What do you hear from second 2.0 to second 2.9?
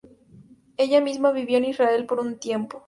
por un tiempo.